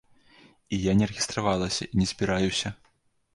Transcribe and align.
І 0.77 0.79
я 0.91 0.95
не 1.01 1.09
рэгістравалася 1.11 1.83
і 1.91 2.01
не 2.01 2.09
збіраюся. 2.13 2.73